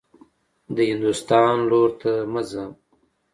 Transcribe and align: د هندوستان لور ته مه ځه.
د 0.75 0.77
هندوستان 0.91 1.55
لور 1.69 1.89
ته 2.01 2.11
مه 2.31 2.41
ځه. 2.49 2.63